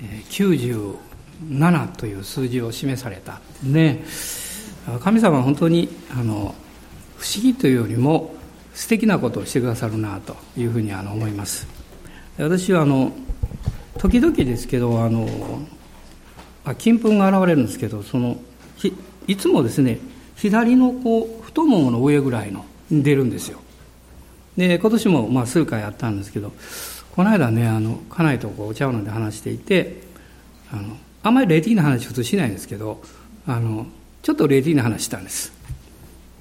[0.00, 3.40] 97という数字を示された。
[3.62, 4.02] で
[5.00, 6.54] 神様は本当にあの
[7.16, 8.34] 不思議というよりも
[8.74, 11.66] 素敵なことをしてくださるなというふうにあの思います。
[12.38, 13.12] 私はあの
[13.98, 15.28] 時々ですけどあの
[16.78, 18.38] 金粉が現れるんですけどその
[19.26, 19.98] いつもですね
[20.36, 23.58] 左のこう太ももの上ぐらいの出るんですよ。
[24.56, 26.52] で今年もまあ数回やったんですけど
[27.18, 30.02] この間ねあの家内とこうお茶を飲んで話していて
[30.72, 33.02] あのあんまり霊的な話普通しないんですけど
[33.44, 33.88] あの
[34.22, 35.52] ちょっと霊的な話したんです。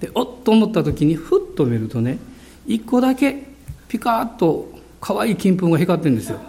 [0.01, 2.19] でおっと思った時にふっと見るとね
[2.67, 3.45] 一個だけ
[3.87, 6.39] ピカッと可愛い金粉が光ってるんですよ。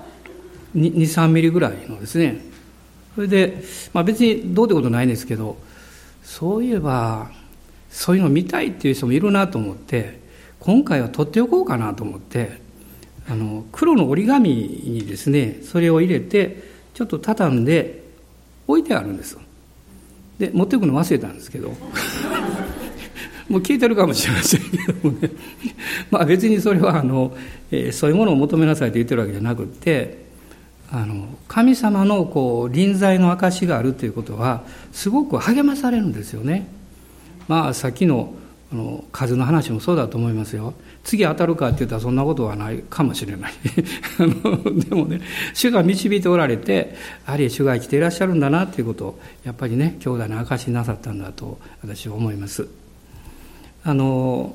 [0.77, 2.45] 23ミリぐらいのですね。
[3.15, 3.63] それで、
[3.95, 5.57] まあ、別にどうってことないんですけど
[6.23, 7.31] そういえば
[7.89, 10.21] そういうの見たいっていう人もいるなと思って
[10.61, 12.68] 今回は取っておこうかなと思って
[13.31, 16.63] あの黒の折り紙にですねそれを入れて
[16.95, 18.03] ちょっと畳んで
[18.67, 19.39] 置いてあるんです
[20.39, 21.71] で持っていくの忘れたんですけど
[23.49, 25.31] もう聞いてるかもしれませんけどもね
[26.11, 27.37] まあ別にそれはあの、
[27.71, 30.27] えー、そういうものを求めなさいと言ってるわけじゃなくって
[30.91, 36.67] あの神様のこう臨在の証があるということはすごく励まされるんですよね。
[37.47, 38.35] まあさっきの
[38.73, 40.75] あの数の話もそうだと思いますよ。
[41.09, 43.53] 次当たるかって言ったらそんなことはないかもしれない。
[44.21, 45.23] あのでもね、
[45.55, 52.69] 主が導いておられて、やはり主が生きていらっしゃるんだなっていうことを、やっぱりね、兄弟の証しなさったんだと私は思います。
[53.85, 54.55] あの、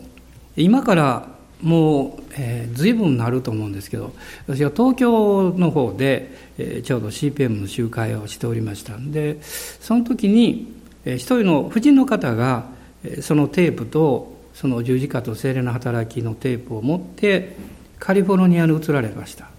[0.55, 1.27] 今から
[1.63, 4.13] もう、えー、随分なると思うんですけど
[4.47, 10.71] 私は東京の方で、えー、ちょうど CPM の集会をしておりましたんでその時に、
[11.05, 12.65] えー、一人の婦人の方が、
[13.05, 17.55] えー、そのテープとその十字架と精霊の働きのテープを持って
[17.99, 19.49] カリフォルニアに移られました。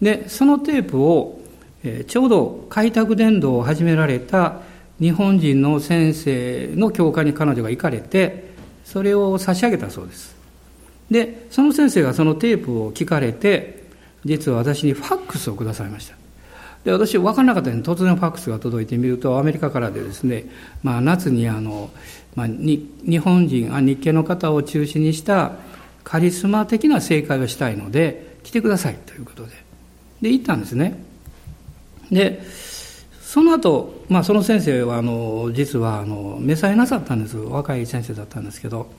[0.00, 1.40] でそのテープを、
[1.84, 4.60] え、ちょうど開拓伝道を始められた
[4.98, 8.50] 日本人の先生の教会に彼女が行かれて
[8.84, 10.36] それを差し上げたそうです。
[11.10, 13.84] でその先生がそのテープを聞かれて
[14.24, 16.20] 実は私にファックスをくださいました。
[16.84, 20.46] で私分からなかったのに突然ファックスが届いてみるとアメリカからでですね、
[20.82, 21.90] まあ、夏にあの、
[22.36, 25.52] まあ、日本人あ日系の方を中心にした
[26.04, 29.52] カリスマ的な正解をしたいので来てくださいということで。
[30.22, 31.02] で行ったんですね。
[32.10, 32.42] で
[33.22, 37.36] その後、まあその先生はあの実はあの召されなさったんです。
[37.36, 38.90] 若い先生だったんですけど。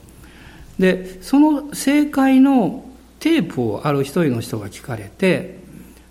[0.80, 2.86] でその正解の
[3.20, 5.60] テープをある一人の人が聞かれて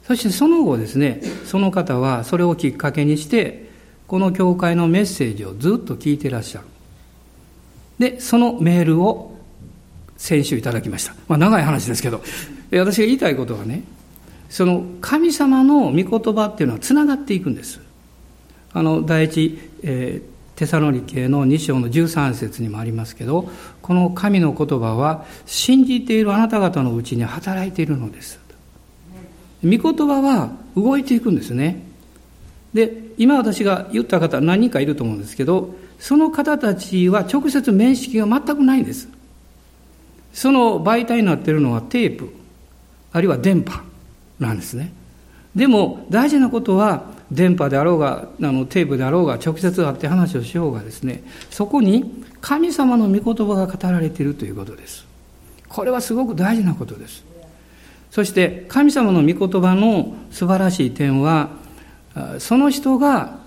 [0.07, 3.69] そしてその後ですねその方はそれをきっかけにして
[4.07, 6.67] この教会のメッセージをずっと聞いてらっしゃる。
[8.01, 9.37] でそのメールを
[10.17, 12.21] 先週いただきました、まあ、長い話ですけど。
[12.79, 13.83] 私が言いたいことはね
[14.49, 17.81] その神様の御言葉っていうのはつながっていくんです。
[18.73, 23.49] あの第一、えー、テサロニケの2章の13節にもありますけど
[23.83, 28.39] この神の言葉は信じているあなた方のうちに働いているのです。
[29.63, 31.85] 御言葉は動いていくんですね。
[32.75, 39.09] で今私が言った方何人かいると思うんですけどその方たちは直接面識が全くないんです。
[40.33, 42.33] その媒体になっているのはテープ
[43.13, 43.83] あるいは電波
[44.39, 44.93] なんですね。
[45.55, 55.07] でも大事なことは電波であろうがあのテープであろうが直接会って話をしようがですねそこに神様の御言葉が語られているということです。
[55.69, 57.25] これはすごく大事なことです。
[58.11, 61.51] そして神様の御言葉の素晴らしい点は
[62.39, 63.40] その人が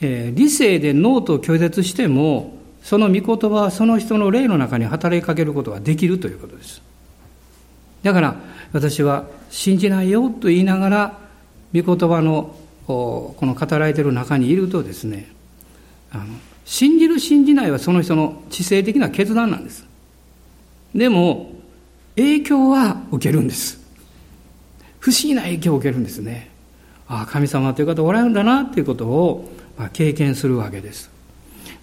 [0.00, 6.82] 理性でノートを拒絶してもその御言葉はその人の霊の中に働きかけることができるということです。
[8.02, 8.36] だから
[8.72, 11.18] 私は信じないよと言いながら
[11.74, 12.54] 御言葉の
[12.86, 15.30] この語られている中にいるとですね
[16.12, 16.24] あの
[16.64, 19.84] 信じる信じないはその人の知性的な決断なんです。
[20.94, 21.52] でも
[22.16, 23.78] 影響は受けるんです。
[25.00, 26.50] 不思議な影響を受けるんですね。
[27.08, 29.50] ああ神様という方おられるんだなということを
[29.92, 31.10] 経験するわけです。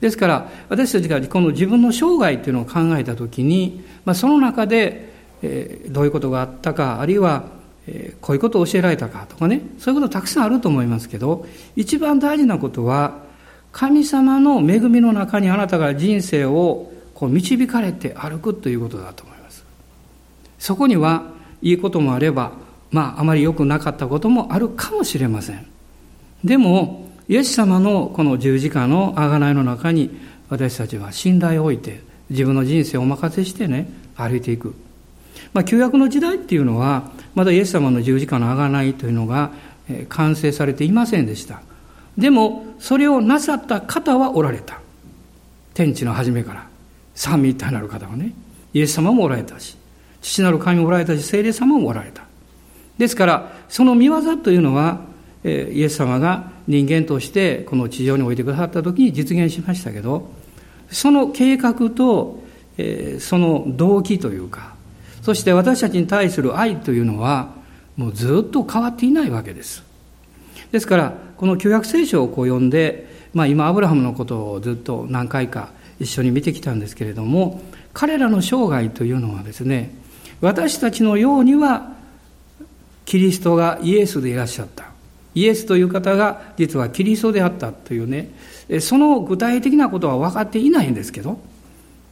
[0.01, 7.55] ですから私たちがこの自分の生涯というのを考えた時に、まあ、その中で、えー、どういうことがあったかあるいは
[7.87, 11.45] えこういうことを教えられたかとかねそういうことたくさんあると思いますけど
[11.75, 13.23] 一番大事なことは
[13.71, 19.65] 神様の恵みの中にあなたが人生をこう導かれて歩くということだと思います。
[20.59, 21.23] そこには
[21.61, 22.53] いいこともあれば
[22.91, 25.67] まああまり良くなかったこともあるかもしれません。
[26.43, 30.15] でもイエス様のこの十字架の贖いの中に
[30.49, 34.75] 私たちは信頼を置いて自分の人生をお任せしてね歩いていく。
[35.53, 39.51] まあ、旧約の時代っていうのはまだイエス様の十字架の贖いというのが
[40.09, 41.61] 完成されていませんでした。
[42.17, 44.79] でもそれをなさった方はおられた。
[45.73, 46.67] 天地の初めから
[47.15, 48.33] 三位一体なる方はね
[48.73, 49.77] イエス様もおられたし
[50.21, 52.23] 父なる神もおられたし聖霊様もおられた。
[52.97, 55.01] ですからその見業というのは
[55.45, 60.31] イエス様が人間としてこの地上に置いてくださった時に実現しましたけど
[60.89, 62.43] その計画と
[63.19, 64.73] その動機というか
[65.21, 67.53] そして私たちに対する愛というのは
[67.95, 69.83] もうずっと変わっていないわけです。
[70.71, 75.69] ですからこの旧約聖書をこう読んで、まあ、今アブラハムのことをずっと何回か
[75.99, 77.61] 一緒に見てきたんですけれども
[77.93, 79.95] 彼らの生涯というのはですね
[80.41, 81.93] 私たちのようには
[83.05, 84.94] キリストがイエスでいらっしゃった。
[85.35, 88.31] イエスという方が実はキリストであったというね
[88.79, 91.39] その具体的なことは分かっていないんですけど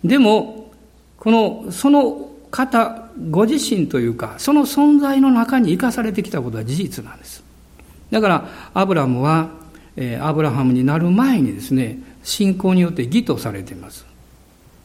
[0.03, 0.71] でも
[1.17, 7.43] このその方ご自身というかその存在の中に生かされてきたことは事実なんです。
[8.11, 9.49] だからアブラムは
[10.21, 14.05] アブラハムになる前にですね信仰によって義とされています。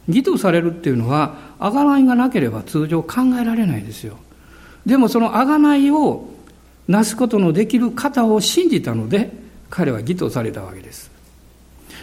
[0.08, 4.16] 義とされるっていうのは贖いがなければ通常考えられないですよ。
[4.86, 6.30] でもその贖いを
[6.88, 9.30] なすことのできる方を信じたので
[9.70, 11.10] 彼は義とされたわけです、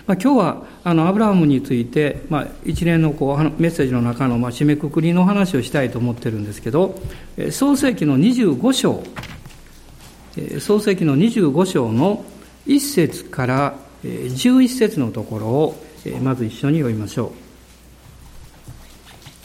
[0.05, 6.99] まあ、今日はあのアブラハムについて、まあ、一連のこうメッセージの中のまあ締めくくりの話をしたいと思ってるんですけど
[7.51, 9.03] 創世紀の25章
[10.59, 12.23] 創世紀の25章の
[12.67, 15.75] 1節から11節のところを
[16.21, 17.31] まず一緒に読みましょ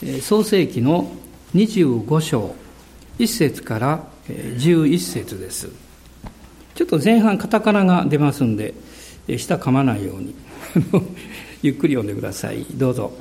[0.03, 0.21] う。
[0.21, 1.11] 創世紀の
[1.55, 2.55] 25章
[3.19, 5.69] 1節から11節です。
[6.75, 8.73] ちょっと前半カタカナが出ますんで
[9.37, 10.35] 下噛まないように。
[11.61, 12.65] ゆっくり読んでください。
[12.75, 13.11] どうぞ。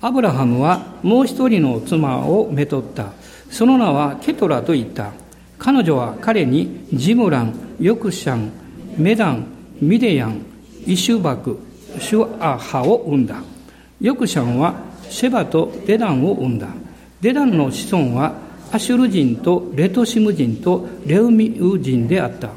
[0.00, 3.12] アブラハムはもう一人の妻をめとった。
[3.50, 5.12] その名はケトラと言った。
[5.58, 8.50] 彼女は彼にジムラン、ヨクシャン、
[8.98, 9.46] メダン、
[9.80, 10.42] ミデヤン、
[10.86, 11.58] イシュバク、
[12.00, 13.36] シュアハを生んだ。
[14.00, 14.74] ヨクシャンは
[15.08, 16.68] シェバとデダンを生んだ。
[17.20, 18.34] デダンの子孫は
[18.72, 22.50] アシュル人とレトシム人とレウミウ人であった。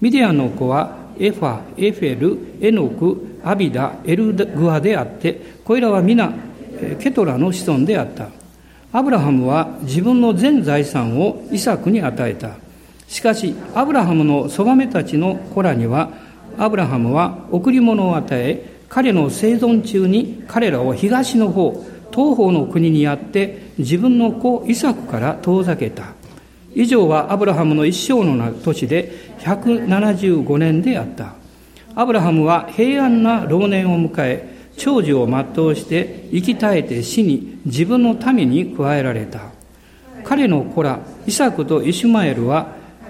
[0.00, 6.32] ミディアンの子はエファ、エフェル、エノク、アビダ、エルダアであって、これらは皆
[7.00, 8.28] ケトラの子孫であった。
[8.92, 12.50] アブラハムは自分の全財産をイサクに与えた。
[13.08, 16.10] しかし、アブラハムのそばめたちの子らには、
[16.58, 21.84] アブラハムは贈り物を与え、彼の生存中に彼らを東の方、
[22.16, 26.14] 東方の国にやって自分の子イサクから遠ざけた。
[26.74, 31.34] 以上はアブラハムの一生の年で175年であった。
[31.94, 39.40] アブラハムは平安な老年を迎え、長寿を全うして生き絶えて死に自分の民に加えられた。
[40.24, 42.68] 彼の子ら、イサクとイシュマエルは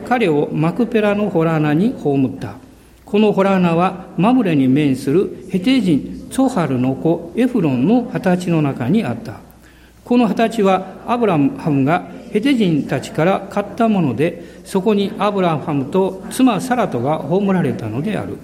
[0.08, 2.65] 彼をマクペラのホラーナに葬った。
[3.06, 9.38] このホラーナはマムレに面するヘテ人ツォハルの子エフロンの二十歳の中にあった。
[10.04, 18.38] この二十歳はアブラハムがヘテ人たちから買ったもので、そこにアブラハムと妻サラトが葬られたのである。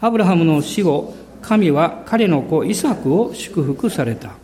[0.00, 4.34] アブラハムの死後、神は彼の子イサクを祝福された。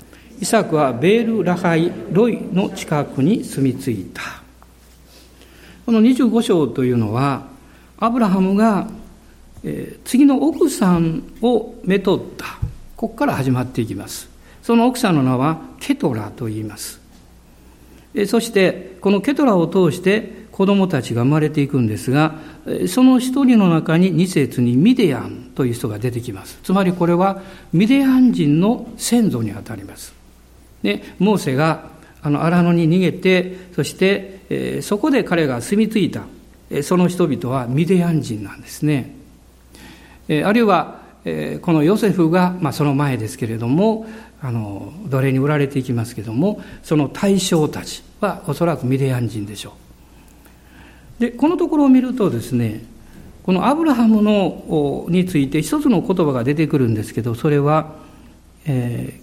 [0.41, 4.23] イサクはベール・ラハイ・ロイの近くに住み着いた。
[5.85, 7.47] この25章というのは、
[7.99, 8.89] アブラハムが、
[9.65, 12.47] えー、次の奥さんをめとった。
[12.97, 14.29] ここから始まっていきます。
[14.63, 17.01] その奥さんの名はケトラと言います。
[18.27, 22.35] そして、このケトラを通して子供たちが生まれていくんですが、
[22.89, 26.59] その一人の中に2節にミディアンという人が出てきます。
[26.63, 27.41] つまりこれは
[27.73, 30.13] ミディアン人の先祖にあたります。
[30.83, 31.91] で、モーセが
[32.23, 36.25] あの荒野に逃げて、そして、えー、そこで彼が住み着いた、
[36.71, 39.20] え、その人々はミディアン人なんですね。
[40.31, 44.07] え、あるいは、え、このヨセフが、まあ、その前ですけれども、
[44.43, 49.75] あの奴隷に売られていきますけどもその対象たちはおそらくミディアン人でしょ
[51.19, 52.83] うでこのところを見るとですね
[53.43, 57.95] このアブラハムのについて一つの言葉が出てくるんですけどそれは、
[58.67, 59.21] え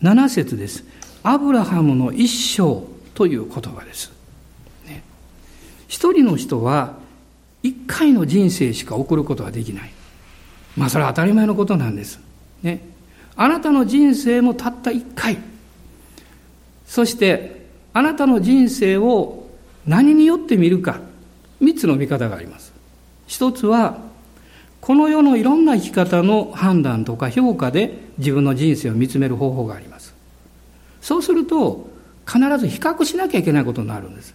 [0.00, 0.84] ー、7節です。
[1.24, 4.12] アブラハムの一生という言葉です。
[4.86, 5.02] ね、
[5.88, 6.94] 一人の人は
[7.64, 9.92] 一回の人生しか送ることはできない。
[10.76, 12.20] まあそれは当たり前のことなんです。
[12.62, 12.80] ね。
[13.36, 15.38] あなたの人生もたった一回。
[16.86, 19.48] そしてあなたの人生を
[19.86, 21.00] 何によって見るか。
[21.62, 22.72] 3つの見方があります。
[23.26, 23.98] 一つは、
[24.80, 30.12] この世のいろんな生き方の判断とか評価で自分の人生を見つめる方法があります。
[31.00, 31.88] そうすると、
[32.26, 34.34] 必ず比較しなきゃいけないことになるんです。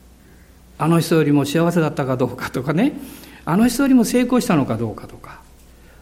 [0.77, 2.94] あの人よりも幸せだったかどうかとかね、
[3.46, 5.37] あの人よりも成功したのかどうかとか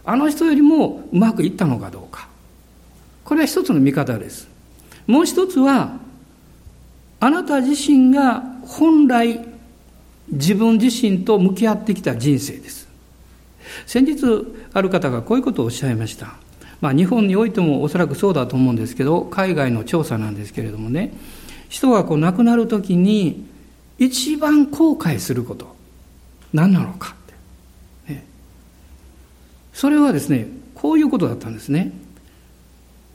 [0.06, 2.28] あの人よりもうまくいったのかどうか。
[3.24, 4.48] これは一つの見方です。
[5.06, 5.98] もう一つは
[7.18, 9.44] あなた自身が本来
[10.30, 12.88] 自分自身と向き合ってきた人生です。
[13.86, 16.34] 先日ある方がこういうことをおっしゃいました。
[16.80, 21.12] まあ、日本においてもおそらくそうだと思うんですけど海外の調査なんですけれどもね。
[21.68, 23.44] 人がこう亡くなる時に
[23.98, 25.74] 一番後悔すること
[26.52, 27.16] 何なのか、
[29.76, 31.92] それはですねこういうことだったんですね。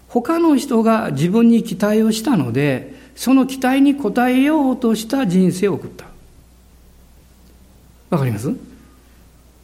[0.08, 6.06] 他の人が自分に期待をしたのでその期待に応えようとした人生を送った。
[8.12, 8.53] わかります？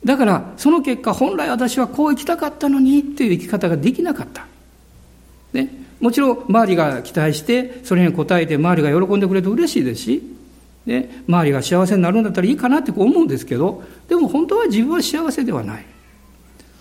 [0.04, 4.48] だからその結果本来私はこう生きたかったのにっていう生き方ができなかった、
[5.54, 10.24] ね、もちろん周りが期待してそれに応えて周りが喜んでくれると嬉しいですし、
[10.86, 15.86] ね、周りが幸せになるんだったらいいかなって思うんですけどでも本当は自分は幸せではない。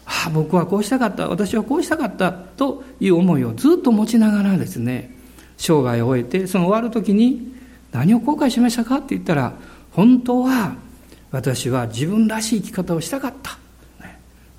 [0.06, 5.14] ああ僕はこうしたかった私はこうしたかったという思いをずっと持ちながらですね
[5.58, 7.54] 生涯を終えてその終わる時に
[7.92, 9.52] 何を後悔しましたかって言ったら
[9.92, 10.76] 本当は
[11.30, 13.58] 私は自分らしい生き方をしたかった、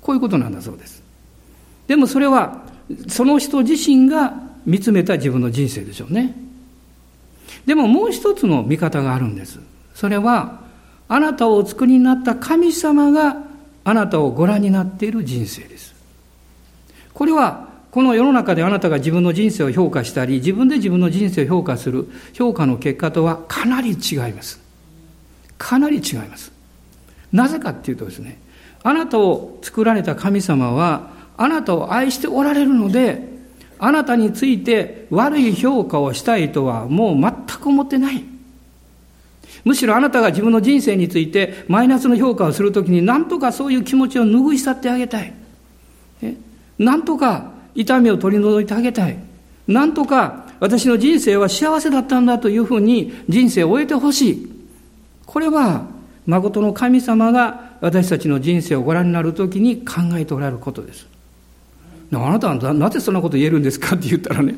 [0.00, 1.02] こういうことなんだそうです。
[1.86, 2.62] でもそれは
[3.08, 4.34] その人自身が
[4.66, 6.36] 見つめた自分の人生でしょうね。
[7.66, 9.60] でももう一つの見方があるんです。
[9.94, 10.60] それは
[11.08, 13.36] あなたをお作りになった神様が
[13.88, 15.94] あなたをご覧になっている人生です。
[17.14, 24.60] これはこの世の中であなたが自分の人生を評価したり自分で自分の人生を評価する評価の結果とはかなり違います。
[25.56, 26.52] かなり違います。
[27.32, 28.38] なぜかっていうとですね、
[28.82, 33.26] あなたを作られた神様は、あなたを愛しておられるので、
[33.78, 38.22] あなたについて悪い評価をしたいとはもう全く思ってない。
[39.64, 45.32] むしろあなたが自分の人生についてマイナスの評価をするときに何とかそういう気持ちを拭い去ってあげたい。
[46.78, 49.18] 何とか痛みを取り除いてあげたい。
[49.66, 54.52] 何とか私の人生は幸せだったんだというふうに人生を終えてほしい。
[55.26, 55.86] これは
[56.26, 61.06] 誠の神様が私たちの人生をご覧になるときに考えておられることです。
[62.12, 64.54] あなたはなぜそんなこと言えるんですかって言ったらね、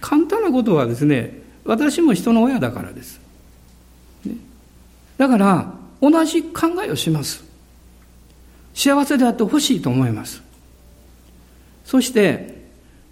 [0.00, 3.20] 簡単なことはですね、私も人の親だからです。
[5.18, 7.44] だから、同じ考えをします。
[8.74, 10.42] 幸せであってほしいと思います。
[11.84, 12.62] そして、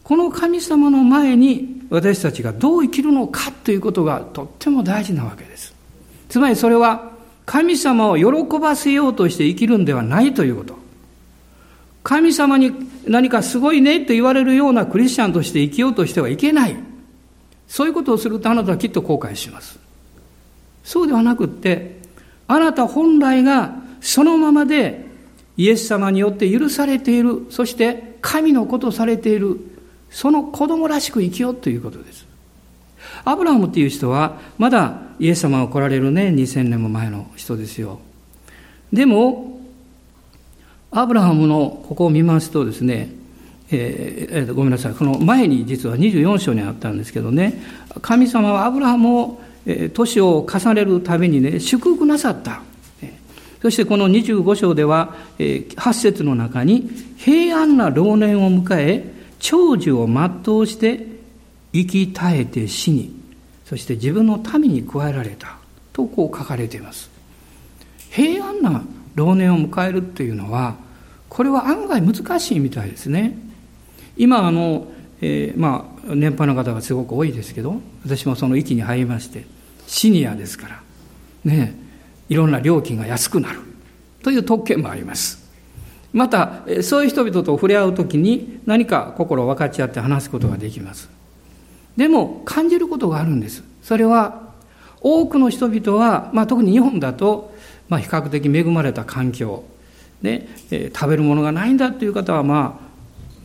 [0.02, 5.75] この神様の前に私たちがどう生きるのかということがとっても大事なわけです。
[6.28, 7.11] つまりそれは
[7.45, 10.78] 神様を喜ばせようとして生きるんではないということ。
[12.04, 12.73] 神様に
[13.07, 16.76] 何かすごいねと言われるようなクリスチャンとして生きようとしてはいけない。
[17.66, 19.79] そういうことをするとあなたはきっと後悔します。
[20.84, 22.00] そうではなくって、
[22.46, 25.06] あなた本来がそのままで
[25.56, 29.58] イエス様によって許されている、そして神のことされている、
[30.10, 32.26] その子供らしく生きようということです。
[33.25, 38.00] アブラハムっていう人は、まだイエス様が来られるね、2000年も前の人ですよ。
[38.92, 39.60] でも、
[40.90, 43.12] アブラハムのここを見ますとですね、
[43.70, 47.62] えー、ごめんなさい、この前に実は24章にあったんですけどね、
[48.02, 49.40] 神様はアブラハムを、
[49.93, 52.62] 年を重ねるためにね、祝福なさった。
[53.62, 61.07] そしてこの25章では、8節の中に、平安な老年を迎え、長寿を全うして
[61.73, 63.14] 生き絶えて死に
[63.64, 65.59] そして自分の民に加えられた
[65.93, 67.11] とこう書かれています
[68.11, 70.76] 平安な老年を迎えるっていうのは
[71.29, 73.37] これは案外難しいみたいですね
[74.17, 74.87] 今あの、
[75.21, 79.45] えー、まあ年配の方がすごく多いですけど私もその域に入りまして
[79.87, 80.83] シニアですから
[81.45, 81.75] ね
[82.28, 83.61] いろんな料金が安くなる
[84.23, 85.49] という特権もあります
[86.12, 91.09] またそういう人々と触れ合う時に何か心を分かち合って話すことができます
[91.97, 93.62] でも感じることがあるんです。
[93.83, 94.52] それは
[95.02, 97.54] 多くの人々は、まあ、特に日本だと、
[97.88, 99.64] まあ、比較的恵まれた環境
[100.23, 102.89] で、え、食べるものがないんだという方は、まあ、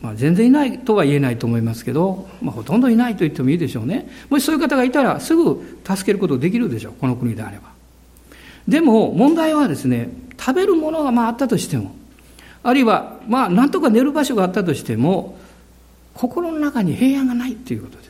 [0.06, 7.70] まあ全然いないとは言えないと思いますけど、まあ、ほとんどいないと言ってもいいでしょうねもしそういう方がいたらすぐ助けることできるでしょうこの国であれば
[8.68, 11.94] でも問題はですね食べるものがまああったとしても
[12.62, 15.38] あるいはまあなんとか寝る場所があったとしても
[16.14, 18.06] 心の中に平安がないということです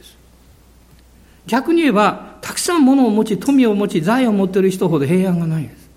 [1.46, 5.88] 逆に言えば、たくさん物を持ち、富を持ち、財を持っている人ほど平安がないんです。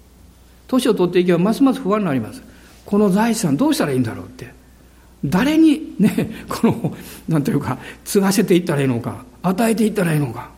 [0.67, 2.43] 年を取っていけばますます不安になります。
[2.85, 4.58] この財産どうしたらいいんだろうって。
[5.23, 6.97] 誰にね、 この、
[7.27, 10.49] なんというか、継がせていったらいいのか、与えていったらいいのか。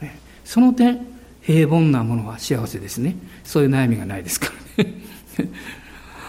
[0.00, 1.00] ね、その点、
[1.42, 3.16] 平凡なものは幸せですね。
[3.44, 4.94] そういう悩みがないですからね。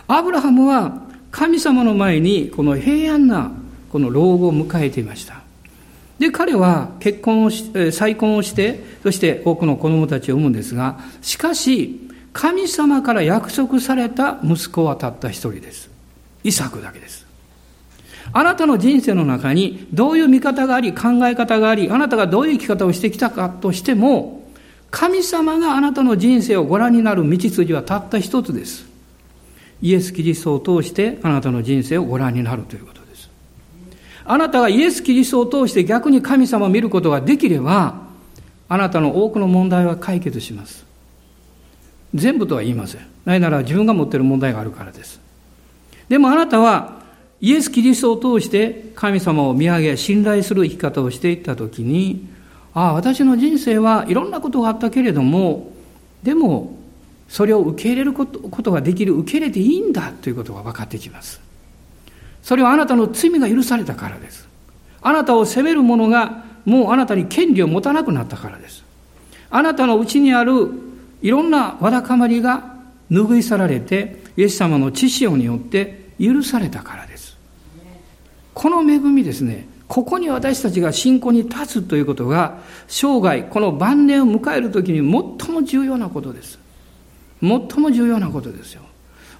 [0.08, 1.02] アブラハムは
[1.32, 3.52] 神様の前にこの平安な
[3.90, 5.42] この老後を迎えていました。
[6.20, 15.90] で、彼は結婚をし、再婚をして、そして多くの子供たちを産むんですが、しかし、神様から約束された息子はたった一人です。
[16.44, 17.17] イサクだけです。
[18.34, 24.48] あなたの人生の中にどういう見方があり、考え方があり、あなたがどういう生き方をしてきたかとしても、
[24.92, 28.86] 神様があなたの人生をご覧になる道筋はたった一つです。
[29.82, 33.30] イエス・キリストを通してあなたの人生をご覧になるということです。
[34.26, 38.08] あなたがイエス・キリストを通して逆に神様を見ることができれば、
[38.70, 40.86] あなたの多くの問題は解決します。
[42.14, 43.02] 全部とは言いません。
[43.26, 45.20] なぜなら自分が持っている問題があるからです。
[46.10, 46.97] でもあなたは
[47.40, 52.28] イエス・キリストを通して神様を見上げ、信頼する生き方をしていったときに、
[52.74, 55.72] ああ、私の人生はいろんなことがあったけれども、
[56.24, 56.78] でも、
[57.30, 61.42] それを受け入れることができる、受け入れていいんだということが分かってきます。
[62.42, 64.48] それはあなたの罪が許されたからです。
[65.02, 68.84] あなたを責める者がもうあなたに権利を持たなくなったからです。
[69.50, 70.70] あなたのうちにある
[71.22, 72.76] いろんなわだかまりが
[73.12, 77.17] 拭い去られて、イエス様の知識によって許されたからです。
[78.58, 86.58] この恵みですね、ここに私たちが信仰に立つということが、生涯、この晩年を迎えるときに最も重要なことです。
[87.40, 88.82] 最も重要なことですよ。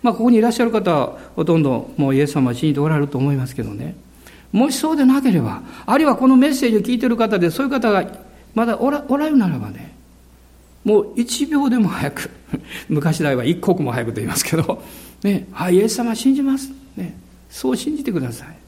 [0.04, 3.96] まあ、ここにいらっしゃる方は、ほとんどもうイエス様は信じておられると思いますけどね。
[4.52, 8.06] もしそうでなければ、あるいはこのメッセージを聞いている方で、そういう方が
[8.54, 9.96] まだおらおられるならばね、
[10.84, 12.30] もう一秒でも早く、
[12.88, 14.84] 昔代は一刻も早くと言いますけど、
[15.24, 16.72] ね、はい、イエス様信じます。
[16.96, 17.18] ね、
[17.50, 18.67] そう信じてください。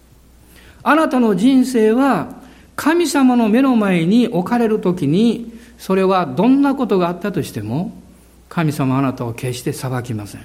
[0.84, 2.36] あなたの人生は
[2.76, 7.94] 神様の目の前に置かれるときに、それはどんなことがあったとしても、
[8.48, 10.42] 神様あなたを決して裁きません。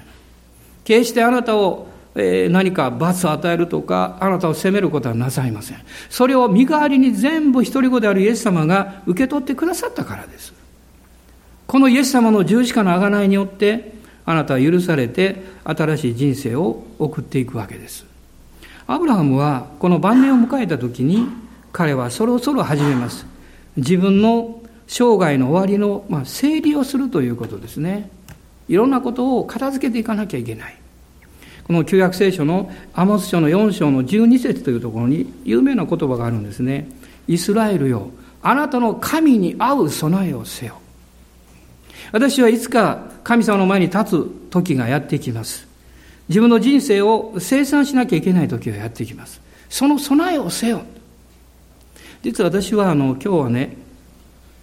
[0.83, 5.77] 決してあなたを何か罰を与えるとか、あなたを責めることはなさいません。
[6.09, 10.53] それを身代わりに全部一人子であるイエス様が受け取ってくださったからです。
[11.67, 13.95] このイエス様の十字架の贖いによって、
[14.25, 18.05] あなたは許されて新しい人生を送っていくわけです。
[18.87, 21.27] アブラハムはこの晩年を迎えた時に
[21.71, 23.25] 彼はそろそろ始めます。
[23.77, 28.09] 自分の生涯の終わりの、まあ、整理をするということですね。
[28.67, 30.77] いろんなことを片付けていかなきゃいけない。
[31.65, 36.87] この旧約聖書のアモス書の4章の12節というところに有名な言葉があるんですね。
[37.27, 38.11] イスラエルよ、
[38.43, 40.79] あなたの神に合う備えをせよ。
[42.11, 45.67] 私はいつか神様の前に立つ時がやってきます。
[46.27, 49.41] 自分の人生を生産しなきゃいけない時がやってきます。
[49.69, 50.83] その備えをせよ。
[52.23, 53.77] 実は私はあの今日はね、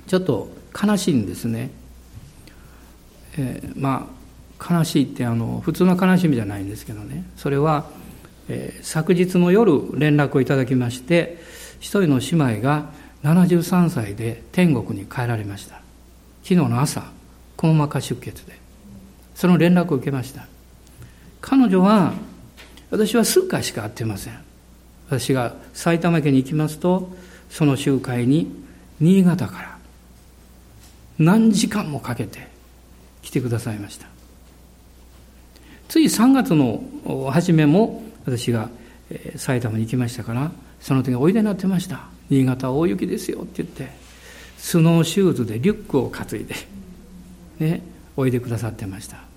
[0.07, 1.71] ちょっと悲しいんですね。
[3.37, 4.23] えー、まあ
[4.75, 7.87] 悲しいってあの普通の悲しみじゃないんですけどねそれは、
[8.49, 11.43] えー、昨日の夜連絡をいただきまして
[11.81, 12.91] 一人の姉妹が
[13.25, 15.77] 73歳で天国に帰られました
[16.43, 17.03] 昨日の朝
[17.57, 18.59] くも膜下出血で
[19.35, 20.47] その連絡を受けました
[21.43, 22.15] 彼女は
[22.91, 24.39] 私は数回しか会ってません。
[25.09, 27.11] 私が埼玉県に行きますと
[27.51, 28.51] その集会に
[29.01, 29.79] 新潟から
[31.19, 32.49] 何時間もかけて
[33.21, 34.07] 来てくださいました。
[35.89, 36.83] つい3月の
[37.31, 38.71] 初めも私が
[39.37, 40.51] 埼玉に行きましたから
[40.81, 42.07] その時おいでになってました。
[42.31, 43.91] 新潟大雪ですよって言って
[44.57, 46.55] スノーシューズでリュックを担いで
[47.59, 47.83] ね、
[48.17, 49.32] おいでくださってました。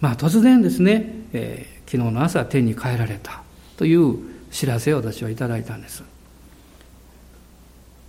[0.00, 3.42] まあ突然ですね、えー、昨日の朝天に帰られた
[3.76, 4.16] という
[4.50, 6.02] 知らせを私はいただいたんです。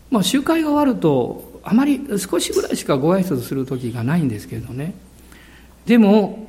[0.10, 4.94] まあ集会が終わるとあまり少しぐらいしかご挨拶する時がないんですけどね。
[5.86, 6.48] でも、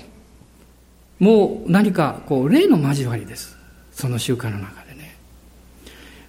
[1.18, 3.56] もう何かこう霊の交わりです。
[3.92, 5.16] その習慣の中でね。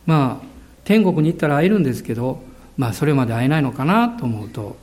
[0.05, 0.45] まあ
[0.83, 2.41] 天国に行ったら会えるんですけど、
[2.77, 4.77] まあそれまで会えないのかなと思うと、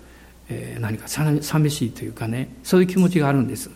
[0.49, 3.71] えー、何か寂しいというかねそういう気持ちがあるんです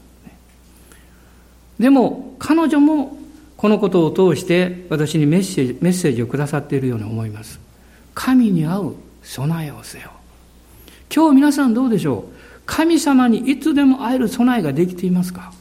[1.80, 3.16] でも彼女も
[3.56, 7.58] このことを通して私にメッセージメッセージをくださっているように思います。
[8.14, 10.10] 神に合う備えをせよ。
[11.14, 12.60] 今日皆さんどうでしょう？
[12.66, 15.52] 神様にいつでも会える備えができていますか？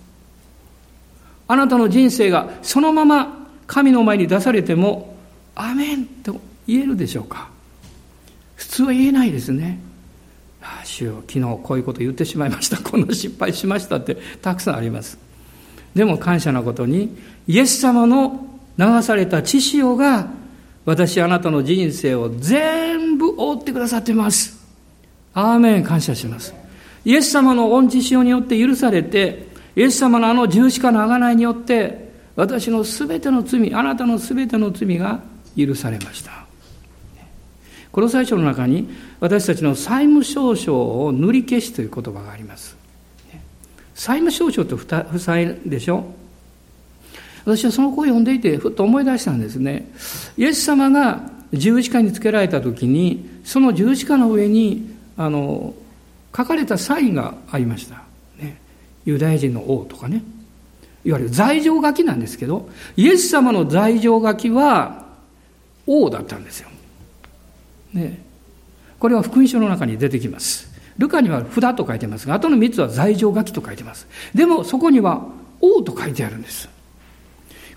[1.47, 5.15] あなたの人生がそのまま神の前に出されても
[5.55, 7.49] 「アメン」と言えるでしょうか？
[8.55, 9.79] 普通は言えないですね。
[10.61, 12.77] ああ主よ昨日こういうこと言ってしまいました。
[12.77, 15.28] こんな失敗しましたってたくさんあります。
[15.99, 17.13] でも感謝なことに
[17.45, 20.29] イエス様の流された血潮が
[20.85, 24.65] 私あなたの人生を全部覆ってくださってます。
[25.33, 25.83] アーメン。
[25.83, 26.53] 感謝します。
[27.03, 35.19] イエス様の恩知潮によって許されてイエス様のあの十字架の贖いによって私のすべての罪あなたのすべての罪が
[35.57, 36.45] 許されました。
[37.91, 38.87] この最初の中に
[39.19, 42.78] 私たちの債務証書を塗り消しという言葉があります。
[43.99, 46.05] 債務証書って負債でしょ？
[47.43, 49.91] 私はその声を読んでいてふっと思い出したんですね。
[50.37, 55.73] イエス様が十字架につけられた時にその十字架の上にあの
[56.35, 58.03] 書かれたサインがありました、
[58.37, 58.61] ね、
[59.03, 60.23] ユダヤ人の王とかね。
[61.03, 61.29] いわゆる。
[61.29, 65.07] 罪状書きなんですけどイエス様の罪状書きは
[65.85, 66.69] 王だったんですよ、
[67.93, 68.23] ね、
[68.97, 70.68] これは福音書の中に出てきます。
[70.99, 75.25] ルカには札と書いてますがあとの3つは罪状書きと書いてますでもそこには
[75.59, 76.69] 王と書いてあるんです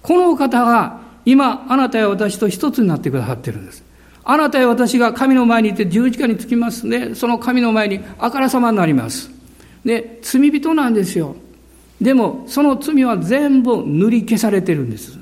[0.02, 3.82] この方が今あなたや私と一つになってくださってるんです
[4.24, 7.14] あなたや私が神の前にいて十字架につきますね。
[7.14, 9.30] その神の前にあからさまになります。
[9.84, 11.34] で、罪人なんですよ。
[12.00, 15.18] でも、その罪は全部塗り消されてるんです。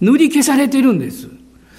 [0.00, 1.28] 塗り消されてるんです。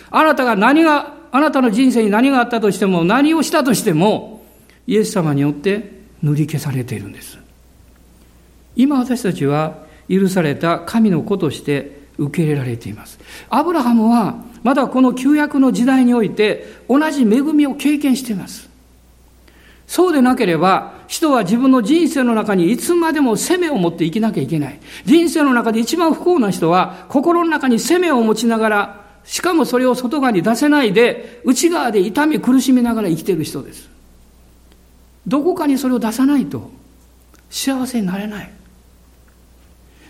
[0.10, 4.35] あなたが何が、あなたの人生に何があったとしても、何をしたとしても、
[4.88, 7.38] イエス様によって塗り消されているんです。
[8.76, 13.20] 今私たちは許された神の子として受け入れられています。
[13.50, 18.70] アブラハムはまだこの旧約の時代において同じ恵みを経験しています。
[19.88, 24.80] そうでなければ人は自分の人生の中にいつまでも責めを持って生きなきゃいけない。
[25.06, 33.95] 人生の中で一番不幸な人は心の中に責めを持ちながらしかもそれを外側に出せないで内側で痛み苦しみながら生きている人です。
[35.28, 36.70] どこかにそれを出さないと
[37.50, 38.52] 幸せになれない。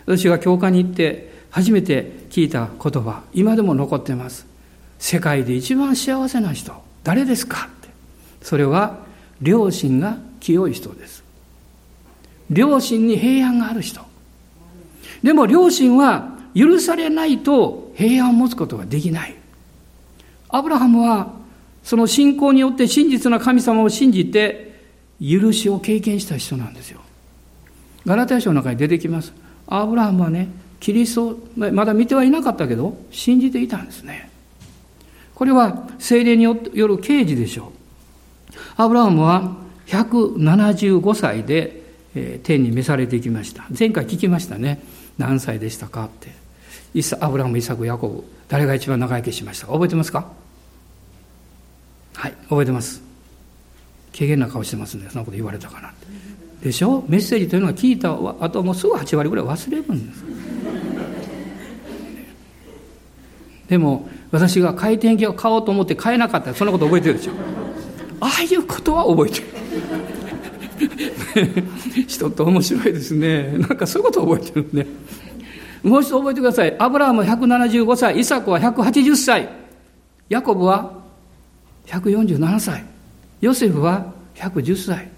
[0.06, 4.45] 私が教会に行って初めて聞いた言葉今でも残ってます。
[4.99, 6.73] 世界で一番幸せな人
[7.04, 7.69] 誰ですか？
[7.71, 7.89] って。
[8.41, 8.99] それは
[9.41, 11.23] 良心が清い人です。
[12.51, 14.01] 良心に平安がある人。
[15.23, 19.36] でも良心は許されないと平安を持つことができない。
[20.49, 21.34] アブラハムは
[21.84, 24.75] その信仰によって真実な神様を信じて
[25.21, 27.01] 許しを経験した人なんですよ。
[28.06, 29.34] ガラテヤ書の中に出てきます。
[29.67, 30.49] アブラハムはね
[30.80, 34.30] キリストまだ見てはいなかったけど信じていたんですね。
[35.34, 37.71] これは精霊による刑事でしょう。
[38.78, 41.82] アブラハムは175歳で
[42.43, 43.65] 天に召されていきました。
[43.78, 44.82] 前回聞きましたね。
[45.17, 46.34] 何歳でしたかって。
[47.19, 48.23] アブラハムイサクヤコブ。
[48.47, 49.73] 誰が一番長生きしましたか？
[49.73, 50.32] 覚えてますか？
[52.13, 53.01] はい覚えてます。
[54.15, 55.93] 軽減な顔してますねそんなこと言われたかな
[56.63, 57.04] でしょ？
[57.08, 60.23] メッセージというのは聞いたあともうすぐ8割ぐらい忘れるんです。
[63.67, 66.51] でも私が回転機を買おうと思って買えなかった。
[66.51, 67.34] らそんなこと覚えてるでしょ？
[68.21, 69.45] ああいうことは覚えてる。
[72.08, 73.58] 人って面白いですね。
[73.58, 74.88] なんかそういうこと覚えてるね
[75.84, 76.75] もう一度覚えてください。
[76.80, 79.49] アブラハム175歳イサクは180歳。
[80.30, 80.93] ヤコブは
[81.88, 82.84] 147歳。
[83.41, 85.10] ヨセフは110歳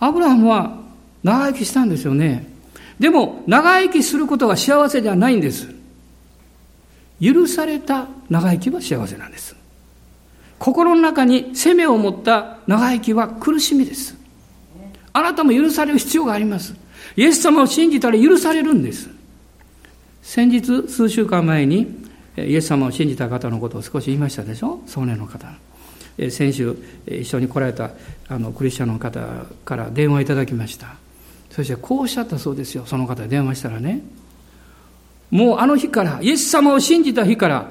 [0.00, 0.78] アブラハムは
[1.22, 2.46] 長生きしたんですよね
[2.98, 5.78] でも長生きすることが幸せではないんです
[7.20, 9.56] 許された長生きは幸せなんです。
[10.58, 14.16] 心の中に責めを持った長生きは苦しみです。
[15.12, 16.74] あなたも許される必要があります。
[17.16, 19.10] イエス様を信じたら許されるんです。
[20.22, 21.88] 先日、数週間前に、
[22.36, 24.80] イエス様を信じた方のことを少し言いましたでしょ？
[24.86, 25.48] 壮年の方。
[26.30, 26.76] 先週、
[27.06, 27.90] 一緒に来られた
[28.28, 29.20] あのクリスチャンの方
[29.64, 30.96] から電話いただきました。
[31.50, 32.84] そしてこうおっしゃったそうですよ。
[32.86, 34.02] その方に電話したらね。
[35.30, 37.70] もうあの日から、イエス様を信じた日から、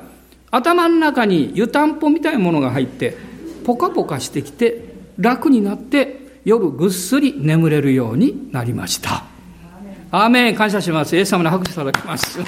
[0.52, 3.18] 頭の中に湯たんぽみたいなものが入って、
[3.66, 9.26] ポカポカしてきて、楽になって、夜ぐっすり眠れるようになりました。
[10.12, 11.16] アーメン感謝します。
[11.18, 12.40] イエス様の拍手いただきます。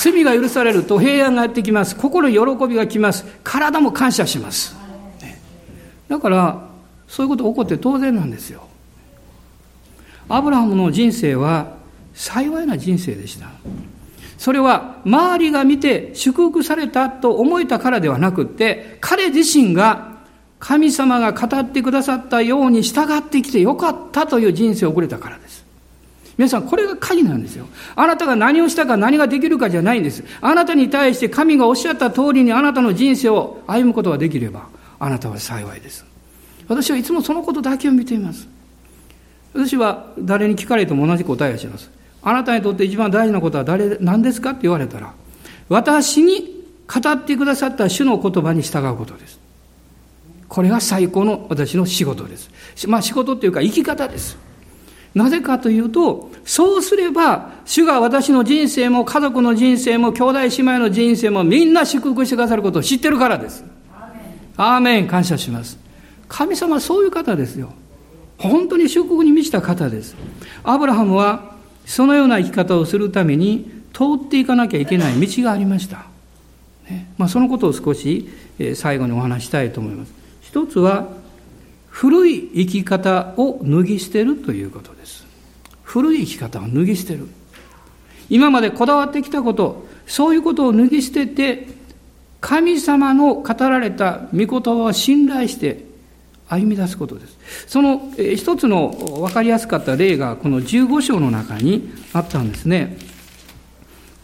[0.00, 1.94] 罪が許されると平安がやってきます。
[1.94, 3.26] 心喜びが来ます。
[3.44, 4.74] 体も感謝します。
[6.08, 6.68] だから、
[7.06, 8.66] そういうこと起こって当然なんですよ。
[10.26, 11.74] アブラハムの人生は
[12.14, 13.48] 幸いな人生でした。
[14.38, 20.12] それは周りが見て祝福されたと思えたからではなくって、彼自身が
[20.58, 25.59] 神様が語ってくださったように従ってきてよかったという人生を送れたからです。
[26.40, 27.66] 皆さん、これが鍵なんですよ。
[27.94, 30.24] あなたが何をしたか何ができるかじゃないんです。
[30.40, 34.66] あなたに対して神がおっしゃった通りにあなたの人生を歩むことができれば、
[34.98, 36.02] あなたは幸いです。
[36.66, 38.48] 私はいつもそのことだけを見ています。
[39.52, 41.90] 私は誰に聞かれても同じ答えをします。
[42.22, 45.12] あなたにとって一番大事なことは誰、何ですかって言われたら、
[45.68, 49.38] 私に語ってくださった主の言葉に従うことです。
[50.48, 52.48] これが最高の私の仕事です。
[52.88, 54.38] まあ仕事っていうか生き方です。
[55.14, 63.64] なぜかというと、そうすれば、主が私の人生も家族の人生も兄弟姉妹の人生もみんな祝福してくださることを知ってるからです。
[64.56, 65.78] アーメン感謝します。
[66.28, 67.72] 神様はそういう方ですよ。
[68.38, 70.14] 本当に祝福に満ちた方です。
[70.62, 76.06] アブラハムはそのような生き方をするために通っていかなきゃいけない道がありました。
[76.88, 78.28] ねまあ、そのことを少し
[78.74, 80.12] 最後にお話したいと思います。
[80.40, 81.08] 一つは
[82.00, 85.26] 古い生き方を脱ぎ捨てるということです。
[85.82, 87.28] 古い生き方を脱ぎ捨てる。
[88.30, 91.68] 今までこだわってきたこと、そういうことを脱ぎ捨てて、
[92.40, 95.84] 神様の語られた御言葉を信頼して
[96.48, 97.36] 歩み出すことです。
[97.66, 98.88] その一つの
[99.20, 102.96] 分かりやすかった例がこの15章の中にあったんですね。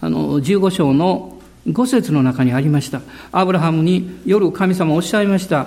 [0.01, 3.03] あの15章の5節の中にありました。
[3.33, 5.67] アブラハムに夜神様おっしゃいました。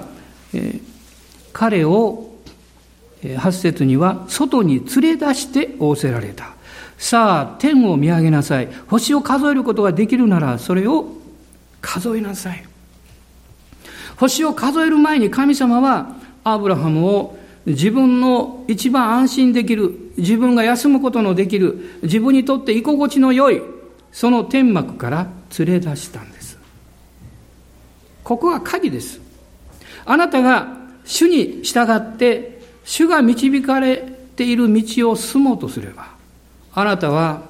[0.55, 0.88] えー
[1.53, 2.29] 彼を
[3.23, 6.53] 8節には外に連れ出して仰せられた。
[6.97, 8.69] さあ、天を見上げなさい。
[8.87, 11.13] 星を数えることができるなら、それを
[11.81, 12.63] 数えなさい。
[14.17, 23.61] 星を数える前に神様は、アブラハムを自分の一番安心できる、自分が休むことのできる、自分にとって居心地の良い、
[24.11, 26.57] その天幕から連れ出したんです。
[28.23, 29.21] ここが鍵です。
[30.05, 30.78] あなたが
[31.09, 33.97] 主に従って、主が導かれ
[34.35, 36.11] ている道を進もうとすれば、
[36.71, 37.41] あなたは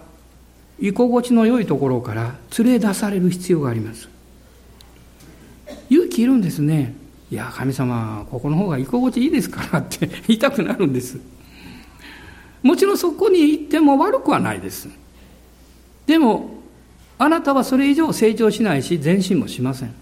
[0.80, 4.08] 居心地の良いところから連れ出される必要があります。
[5.89, 6.95] 勇気いるんですね。
[7.30, 11.19] いや、神様、ここの方が居心地いいですからって 言いたくなるんです。
[12.63, 14.88] もちろんそこに行っても悪くはないです。
[16.08, 16.62] でも、
[17.17, 19.93] あなたはそれ以上成長しないし、前進もしません。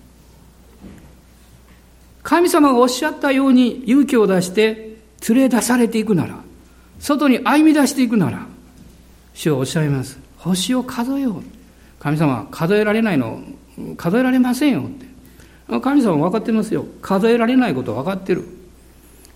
[2.28, 4.98] 神様がおっしゃったように勇気を出して
[5.30, 6.36] 連れ出されていくなら、
[7.00, 8.46] 外に歩み出していくなら、
[9.34, 10.20] 主はおっしゃいます。
[10.36, 11.44] 星を数えよう。
[12.02, 13.40] 神様は、数えられないの、
[13.96, 15.80] 数えられませんよって。
[15.80, 16.86] 神様は分かってますよ。
[17.02, 18.44] 数えられないこと分かってる。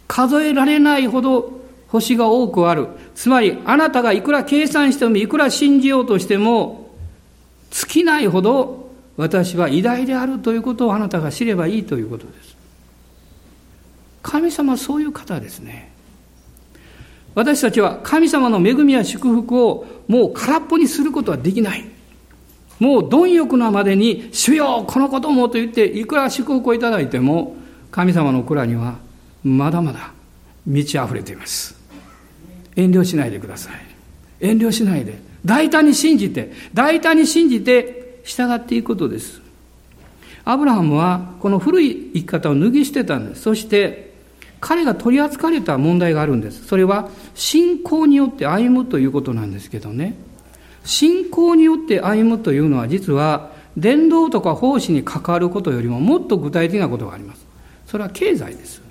[0.09, 2.89] 数えられないほど星が多くある。
[3.15, 6.93] つまり、あなたがいくら計算しても、いくら信じようとしても、
[7.69, 12.60] 尽きないほど私は偉大であるということをあなたが知ればいいということです。
[14.21, 15.91] 神様はそういう方ですね。
[17.33, 21.85] 私たちは神様の恵みや祝福をもう空っぽにすることはできない。
[22.79, 27.55] もう貪欲なまでに、主よ、このこともと言って、いくら祝福をいただいても、
[27.91, 28.97] 神様の蔵には
[29.43, 30.13] まだまだ
[30.65, 31.75] 満ち溢れています。
[32.75, 33.73] 遠慮しないでください。
[34.39, 35.19] 遠慮しないで。
[35.45, 39.41] 大胆に信じて、大胆に信じて従っていくことです。
[40.43, 43.43] アブラハムはこの古い生き方を脱ぎ捨てたんです。
[43.43, 44.10] そして、
[44.61, 46.65] 彼が取り扱われた問題があるんです。
[46.65, 50.15] それは信仰によって歩むということなんですけどね。
[50.85, 57.45] 信仰によって歩むというのは実は伝道とか奉仕に関わることよりももっと具体的なことがあります。
[57.87, 58.81] それは経済です。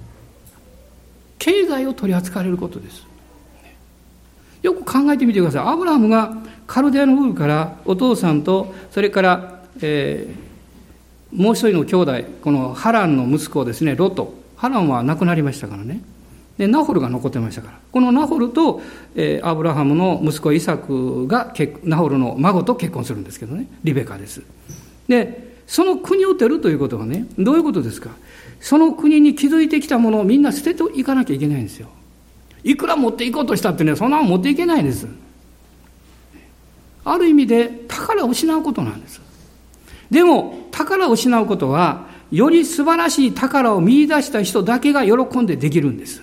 [1.38, 3.06] 経済を取り扱われることです。
[4.62, 5.68] よく考えてみてください。
[5.68, 14.39] アブラハムがカルデアのウーからお父さんと、それから、えー、もう一人の兄弟、このハランの息子ですね、ロト。
[14.60, 16.02] ハランは亡くなりましたからね。
[16.58, 17.78] で、ナホルが残ってましたから。
[17.90, 18.82] このナホルと、
[19.16, 23.66] えー、アブラハムの息子イサクがナホルの孫と結婚するんですけどね。
[23.84, 24.42] リベカです。
[25.08, 28.10] で、その国を出るということはね、どういうことですか？
[28.60, 31.88] その国に築いてきたものをみんな捨てていかなきゃいけないんですよ。
[32.62, 35.06] いくら持っていこうとしたってね、そんなの持っていけないんです。
[37.02, 39.22] ある意味で宝を失うことなんです。
[40.10, 46.22] でも、宝を失うことは、より素晴らしい宝を見出した人だけが喜んでできるんです。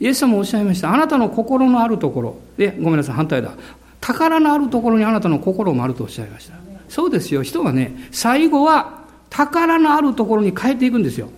[0.00, 0.92] イエス様もおっしゃいました。
[0.92, 2.36] あなたの心のあるところ。
[2.56, 3.52] で、ごめんなさい、反対だ。
[4.00, 6.54] 宝のあるところにあなたの心もあるとおっしゃいました。
[6.88, 7.42] そうですよ。
[7.42, 11.28] 人はね、最後は宝のあるところに帰っていくんですよ。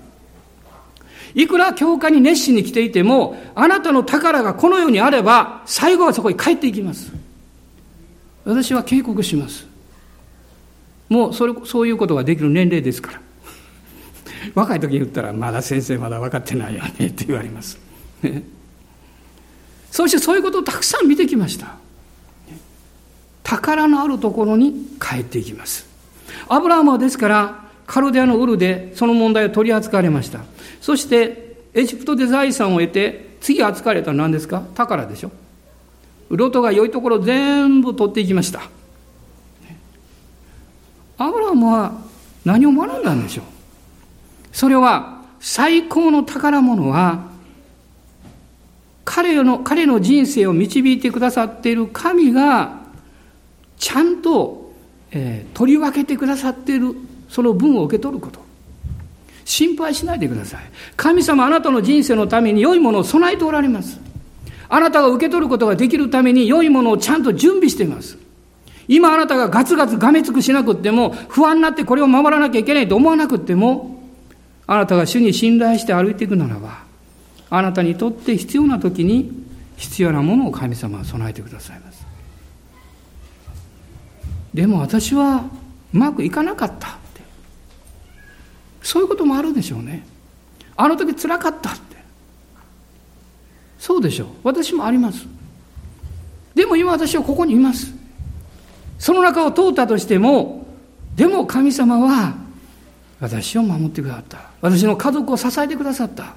[1.34, 7.12] いくら教会に熱心に来ていても、あなたの宝がこの世にあれば、最後はそこに帰っていきます。
[8.44, 9.66] 私は警告します。
[11.08, 13.20] もうそれそういうことができる年齢ですから。
[14.54, 17.78] 若い時に言ったら「まだ先生まだ分かってないよね」って言われます、
[19.90, 21.76] そしてそういうことをたくさん見てきました。
[23.42, 25.86] 宝のあるところに帰っていきます。
[26.48, 30.40] アブラハムはですからカルデアのウルでその問題を取り扱われました。
[30.80, 34.62] そしてエジプトで財産を得て次扱われたのは何ですか？
[34.74, 35.30] 宝でしょ。
[36.28, 38.62] ロトが良いところ全部取っていきました。
[41.18, 41.92] アブラハムは
[42.44, 43.44] 何を学んだんでしょう？
[44.52, 47.30] それは最高の宝物は、
[49.04, 52.80] 彼の、彼の人生を導いてくださっている神が、
[53.78, 54.72] ちゃんと、
[55.10, 56.94] えー、取り分けてくださっている、
[57.28, 58.40] その分を受け取ること。
[59.44, 60.60] 心配しないでください。
[60.96, 64.00] 神様あなたの人生のために良いものを備えておられます。
[64.68, 68.18] あなたが受け取ることができるために良いものをちゃんと準備しています。
[68.88, 74.02] 今あなたがガツガツがめつくしなくっても、不安になってこれを守らなきゃいけないと思わなくっても、
[74.66, 76.84] あなたが主に信頼して歩いていくならば、
[77.50, 79.30] あなたにとって必要な時に
[79.76, 82.06] 必要なものを神様は備えてくださいます。
[84.54, 85.44] でも私は
[85.92, 87.22] うまくいかなかったって。
[88.82, 90.06] そういうこともあるでしょうね。
[90.76, 91.96] あの時つらかったって。
[93.78, 94.28] そうでしょう。
[94.44, 95.26] 私もあります。
[96.54, 97.95] でも今私はここにいます。
[98.98, 100.66] その中を通ったとしても、
[101.14, 102.34] でも神様は
[103.20, 104.38] 私を守ってくださった。
[104.60, 106.34] 私の家族を支えてくださった。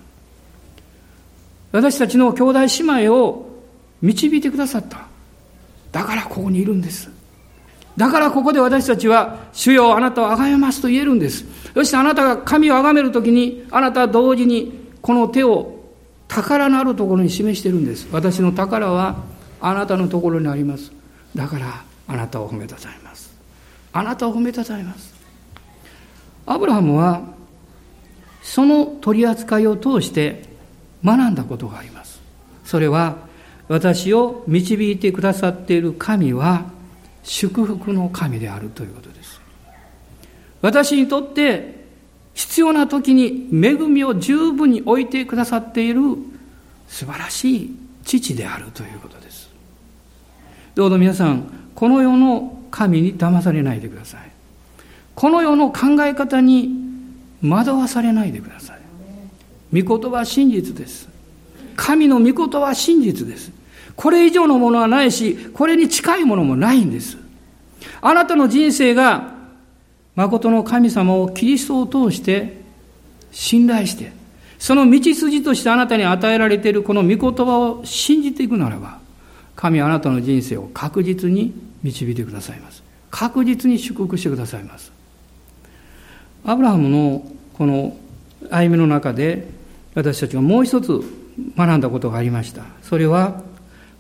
[1.72, 3.64] 私たちの兄弟姉妹を
[4.02, 5.08] 導いてくださった。
[5.92, 7.10] だからここにいるんです。
[7.98, 11.46] だからここで私たちは、主よあなたを崇めますと言えるんです。
[11.74, 15.80] そしてあなたが神を崇めるときに、あなたは同時にこの手を
[16.28, 18.08] 宝のあるところに示しているんです。
[18.12, 19.18] 私の宝は
[19.60, 20.92] あなたのところにあります。
[21.36, 23.32] だからあなたを褒めたたえます。
[23.94, 25.14] あなたを褒めたたえます。
[26.48, 27.22] アブラハムは
[28.42, 30.44] その取り扱いを通して
[31.06, 32.20] 学んだことがあります。
[32.66, 33.18] それは
[33.68, 36.66] 私を導いてくださっている神は
[37.24, 39.40] 祝福の神であるということです。
[40.62, 41.86] 私にとって
[42.34, 46.02] 必要な時に恵みを十分に置いてくださっている
[46.88, 49.50] 素晴らしい父であるということです。
[50.74, 54.30] どうぞ皆さん、この世の神に騙されないでください。
[55.16, 56.76] この世の考え方に
[57.42, 59.82] 惑わされないでください。
[59.82, 61.08] 御言葉は真実です。
[61.78, 63.54] 神の御言葉は真実です。
[63.96, 67.18] これ以上のものはないし、これに近いものもないんです。
[68.02, 69.36] あなたの人生が、
[70.18, 72.60] 誠の神様をキリストを通して
[73.32, 74.12] 信頼して、
[74.58, 79.00] その道筋としてあなたに与えられているこの御言葉を信じていくならば、
[79.56, 82.84] 神はあなたの人生を確実に導いてくださいます。
[83.12, 84.92] 確実に祝福してくださいます。
[86.46, 87.98] アブラハムのこの
[88.50, 89.48] 歩みの中で
[89.96, 91.02] 私たちがもう一つ
[91.58, 92.64] 学んだことがありました。
[92.84, 93.42] それは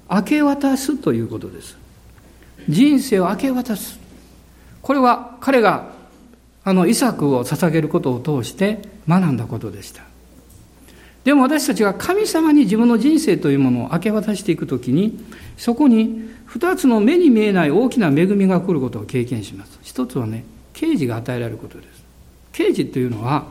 [0.09, 1.77] 明け渡すということです。
[2.67, 3.99] 人生を明け渡す。
[4.81, 5.91] これは彼が
[6.63, 10.03] あのイサクを捧げることを通して学んだことでした。
[11.29, 15.23] でも私たちが神様に自分の人生というものを明け渡していくときに、
[15.57, 19.77] そこに二つの目に見えない大きな恵みが来ることを経験します。
[19.83, 22.03] 一つはね、刑事が与えられることです。
[22.51, 23.45] 刑事というのは、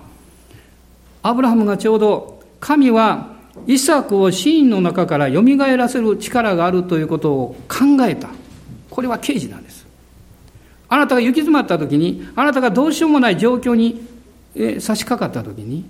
[1.22, 3.36] アブラハムがちょうど神は
[3.68, 5.40] イサクを死因の中から蘇
[5.76, 8.28] らせる力があるということを考えた。
[8.90, 9.86] これは刑事なんです。
[10.88, 14.04] あなたが行き詰まった時に、あなたがどうしようもない状況に
[14.80, 15.84] 差し掛かった時に、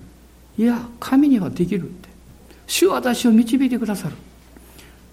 [0.58, 2.08] いや、神にはできるって。
[2.66, 4.14] 主は私を導いてくださる。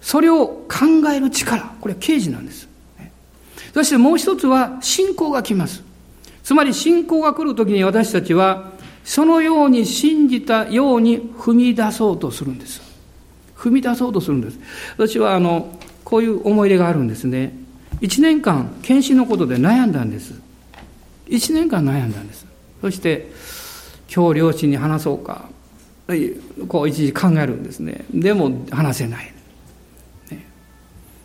[0.02, 1.76] それを考える力。
[1.80, 2.68] これは刑事なんです。
[3.74, 5.84] そしてもう一つは信仰が来ます。
[6.44, 8.72] つまり信仰が来るときに私たちは
[9.04, 12.82] そのように信じたように踏み出そうとするんです。
[13.56, 14.60] 踏み出そうとするんです。
[14.98, 17.54] 私はあの、こういう思い出があるんですね。
[18.02, 20.34] 一年間、検診のことで悩んだんです。
[21.28, 22.46] 一年間悩んだんです。
[22.82, 23.32] そして、
[24.13, 25.46] 今日両親に話そうか。
[26.68, 28.06] こう一時考えるんですね。
[28.13, 29.34] でも話せない。
[30.30, 30.46] ね、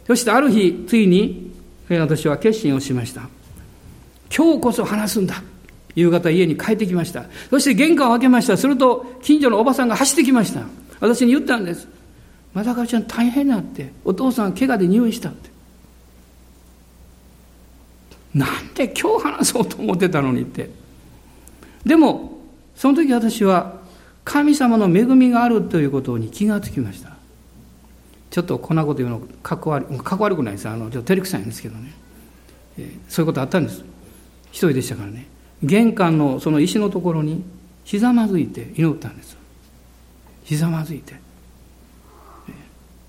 [0.07, 1.53] そしてある日、ついに
[1.89, 3.29] 私は決心をしました。
[4.35, 5.43] 今日こそ話すんだ。
[5.97, 7.25] 夕方家に帰ってきました。
[7.51, 8.57] そして玄関を開けました。
[8.57, 10.63] すると、近所のおばさんが走ってきました。
[11.01, 11.89] 私に言ったんです。
[12.55, 13.93] まさかちゃん大変なって。
[14.05, 15.51] お父さん怪我で入院したって。
[18.35, 20.71] なんで今日話そうと思ってたのにって。
[21.85, 22.40] でも、
[22.81, 23.75] その時私は
[24.25, 27.11] 神様の恵みがあるということに気がつきました。
[28.31, 30.69] ちょっとこんなこと言うのかっこ悪悪くないです。
[30.69, 31.93] あの、ちょっと照れくさいんですけどね。
[32.79, 33.85] えー、そういうことあったんです。
[34.51, 35.27] 一人でしたからね。
[35.63, 37.45] 玄関のその石のところに
[37.85, 39.37] ひざまずいて祈ったんです
[40.45, 41.15] ひざまずいて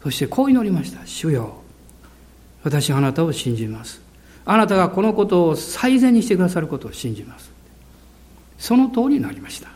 [0.04, 1.62] そしてこう祈りました主よ
[2.64, 4.02] 私はあなたを信じます
[4.44, 7.51] あなたがこのことを最善にしてくださることを信じます
[8.62, 9.68] その通りになりました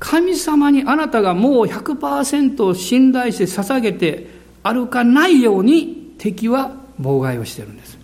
[0.00, 4.26] 神様にあなたがもう100%信頼して捧げて
[4.64, 7.96] 歩かないように敵は妨害をしてるんです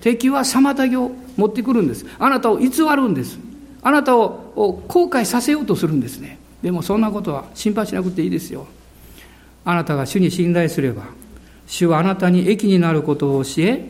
[0.00, 2.04] 敵は妨げを持ってくるんです。
[2.18, 3.38] あなたを偽るんです。
[3.82, 8.66] あなたを後悔させようとするんですねでもそんなことは心配しなくていいですよ
[9.64, 11.02] あなたが主に信頼すれば
[11.66, 13.84] 主はあなたに益になることを教え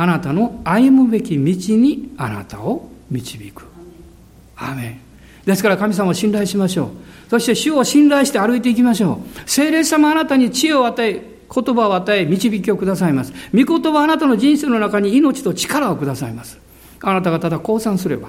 [0.00, 3.66] あなたの歩むべき道にあなたを導く。
[4.56, 5.00] アーメン。
[5.44, 6.90] ですから神様を信頼しましょう。
[7.30, 9.50] そして主を信頼して歩いていきましょう。
[9.50, 11.20] 聖霊様あなたに知恵を与え
[11.52, 13.32] 言葉を与え導きをくださいます。
[13.52, 16.60] 御言葉あなたの人生の中に命と力をくださいます。
[17.02, 18.28] あなたがただ降参すれば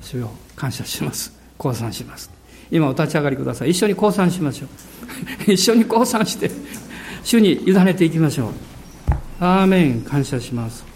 [0.00, 1.36] 主を感謝します。
[1.58, 2.30] 降参します。
[2.70, 3.70] 今お立ち上がりください。
[3.70, 4.66] 一緒に降参しましょ
[5.48, 5.50] う。
[5.52, 6.52] 一緒に降参して
[7.24, 8.50] 主に委ねていきましょう。
[9.40, 10.02] アーメン。
[10.02, 10.89] 感謝します。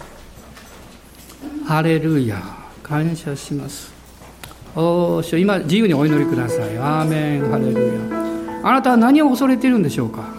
[1.67, 2.43] ハレルヤ
[2.83, 3.91] 感謝します。
[4.77, 6.77] お主今自由にお祈りください。
[6.77, 8.69] アーメンハレルヤ。
[8.69, 10.35] あなたは何を恐れているんでしょうか？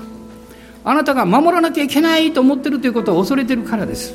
[0.83, 4.13] あなたが守らなきゃいけないと思ってるということを恐れてるからです。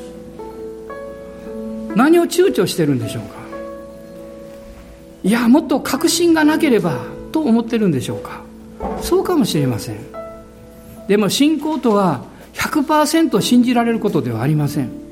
[1.95, 3.35] 何を躊躇してるんでしょうか？
[5.23, 6.97] いやもっと確信がなければ
[7.33, 8.41] と思ってるんでしょうか？
[9.01, 9.97] そうかもしれません。
[11.09, 15.10] でも信仰とは100%信じられることではありません。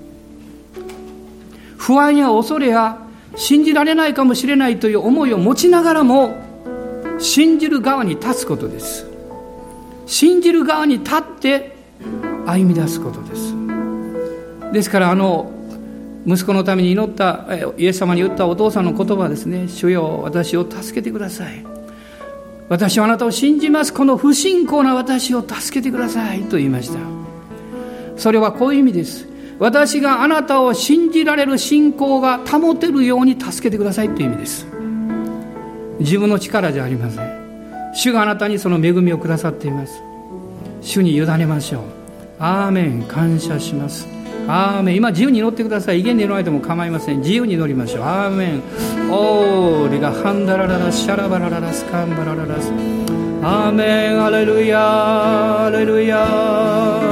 [1.80, 3.00] 不安や恐れや
[3.36, 6.36] 信じられないかもしれないという思いを持ちながらも
[7.18, 9.08] 信じる側に立つことです。
[10.06, 11.76] 信じる側に立って
[12.46, 13.56] 歩み出すことです。
[14.74, 15.52] ですからあの
[16.28, 17.46] 息子のために祈った
[17.78, 21.66] イエス様に言ったお父さんの言葉ですね主よ私を助けてください。
[22.68, 23.94] 私はあなたを信じます。
[23.94, 27.00] この不信仰な私を助けてくださいと言いました。
[28.18, 29.29] それはこういう意味です。
[29.60, 34.66] 私があなたを信じられる信仰が保てるように助けてくださいという意味です。
[36.00, 37.92] 自分の力じゃありません。
[37.94, 40.02] 主があなたにその恵みをくださっています。
[40.82, 41.84] 主に委ねましょう。
[42.40, 43.04] アーメン。
[43.04, 44.08] 感謝します。
[44.48, 44.96] アーメン。
[44.96, 46.00] 今自由に祈ってください。
[46.00, 47.20] 威厳に祈られても構いません。
[47.20, 48.04] 自由に祈りましょう。
[48.04, 48.62] アーメン。
[49.12, 52.72] オーリがハンダラララシャラバラララスカンバラララス。
[53.44, 54.24] アーメン。
[54.24, 57.09] アレルヤアレルヤ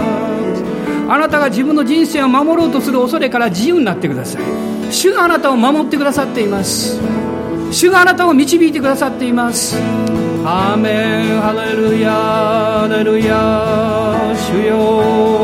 [1.09, 4.43] あなたが自分の人生を守ろうとする恐れから自由になってください。
[4.91, 6.99] 主があなたを守ってくださっています。
[7.71, 9.77] 主があなたを導いてくださっています。
[10.45, 15.36] アーメンハレルヤハレルヤ主よ。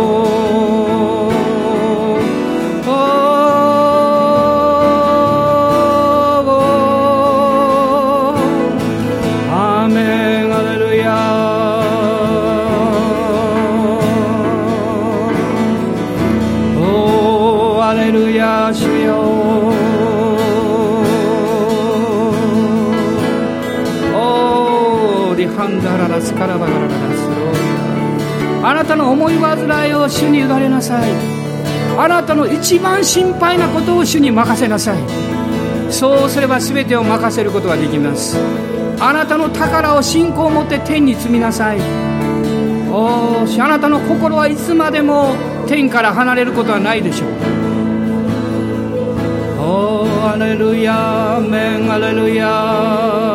[25.55, 26.97] カンダララスカラバガラララス
[27.27, 31.11] ローあなたの思い煩いを主に委ねなさい。
[31.97, 34.97] あなたの一番心配なことを主に任せなさい。
[35.91, 38.37] そうすれば全てを任せることができます。
[38.99, 41.79] あなたの宝を信仰を持って天に積みなさい。
[42.89, 45.35] おあなたの心はいつまでも
[45.67, 47.29] 天から離れることはないでしょう。
[49.61, 53.32] おアレルヤメンアレルヤ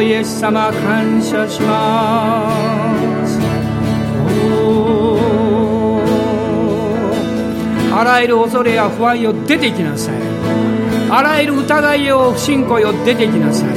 [0.00, 2.50] イエス様感謝しま
[3.26, 3.38] す。
[7.92, 10.14] あらゆる恐れや不安よ出ていきなさい。
[11.10, 13.68] あらゆる疑いよ不信仰よ出ていきなさい。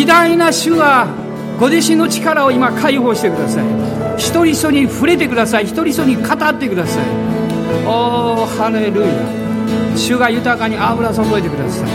[0.00, 1.08] 偉大な主は
[1.58, 3.64] ご自身の力を今解放してください。
[4.18, 5.64] 一人一緒に触れてください。
[5.64, 7.04] 一人一緒に語ってください。
[7.86, 9.06] おおハレルヤ。
[9.96, 11.88] 主が豊かに油注いでください。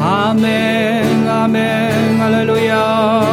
[0.00, 1.21] アメンアメン。
[1.42, 3.32] Amen, Alleluia.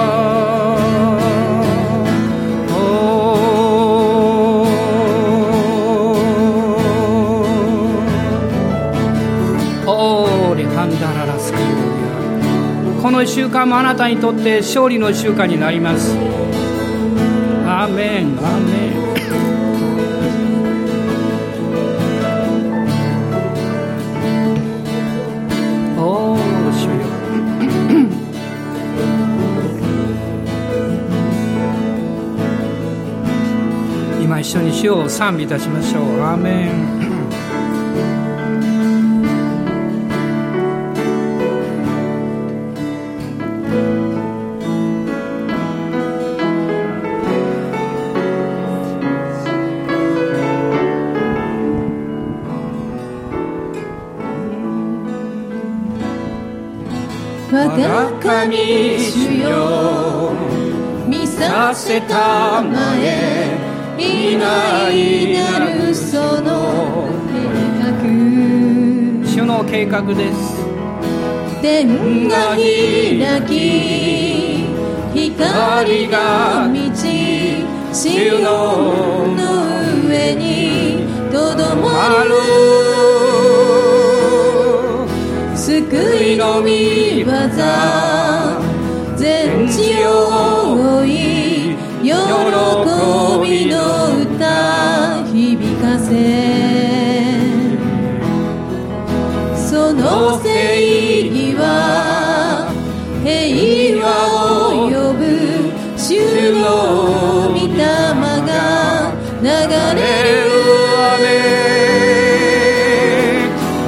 [13.01, 16.15] この1週間もあなたにとって勝利の1週間になります。
[17.67, 19.08] アメンアメン
[34.59, 36.21] 緒に主を賛美いたしましょう。
[36.21, 36.99] アーメン。
[58.21, 58.57] 神
[58.99, 60.33] 主よ。
[61.07, 63.58] 見させたまえ。
[63.99, 67.09] 意外なるその
[69.27, 69.45] 計画。
[69.45, 70.69] の計画です。
[71.61, 74.63] 天が開き
[75.13, 79.35] 光が満ち潮の
[80.07, 82.29] 上にとどまる。
[85.55, 85.75] 救
[86.33, 87.25] いの御業
[89.17, 90.09] 全地を
[91.01, 92.09] 追い喜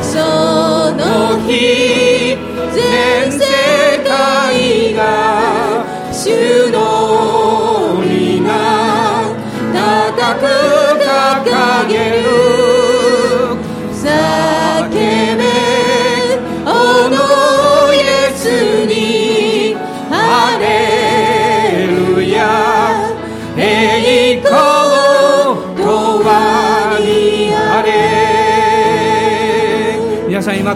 [0.02, 0.18] そ
[0.94, 1.81] の日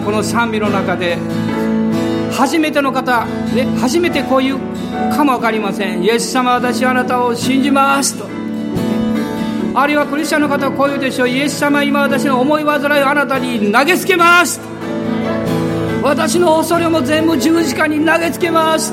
[0.00, 1.18] この賛美の中で
[2.32, 3.24] 初めての方、
[3.54, 4.58] ね、初めてこういう
[5.14, 6.02] かも分かりません。
[6.02, 8.26] イエス様私はあなたを信じますと。
[9.74, 11.28] あるいはクリスチャンの方はこう言うでしょう。
[11.28, 14.60] イエス様今私の思い煩いをあなたに投げつけます
[16.02, 18.92] 私の恐れも全部十字架に投げつけます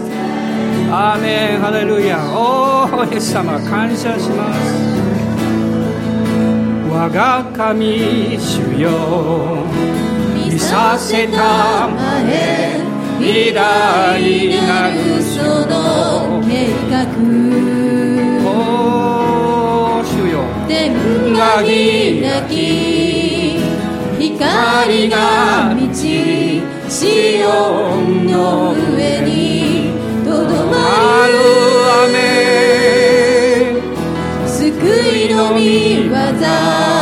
[0.92, 1.60] アーメン。
[1.60, 2.20] ハレルヤ。
[2.34, 4.94] おおイエス様感謝します。
[6.92, 9.63] 我が神主よ。
[10.74, 12.82] させたまえ
[13.22, 13.62] 偉大
[14.68, 15.22] なる。
[15.22, 16.98] その計画
[18.44, 20.82] おー主よ天
[21.38, 21.70] が開
[22.50, 22.52] き
[24.18, 25.16] 光が
[25.76, 26.02] 満ち
[26.90, 27.48] シオ
[28.02, 29.94] ンの上に
[30.26, 31.34] とどまる。
[31.34, 31.38] る。
[31.86, 32.18] アメ
[33.74, 33.78] ン
[34.48, 34.58] 救
[35.18, 36.93] いの御業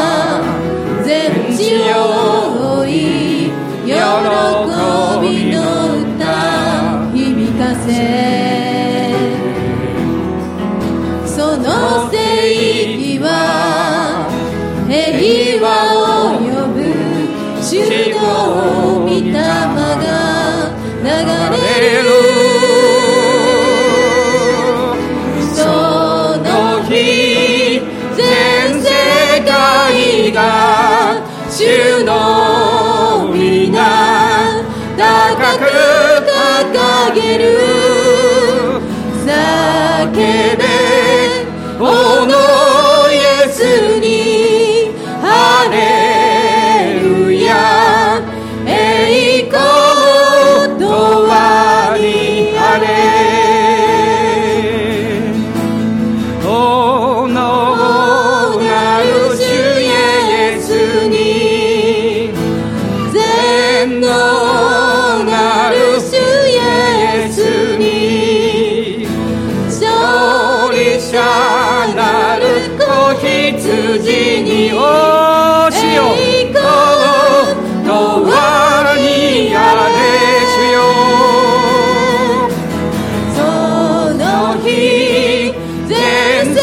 [84.58, 85.54] 日
[85.88, 86.62] 全世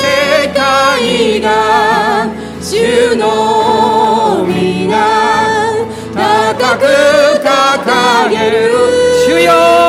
[0.54, 2.26] 界が
[2.60, 5.58] 主の皆
[6.14, 6.84] 高く
[7.42, 8.72] 掲げる。
[9.26, 9.87] 主よ。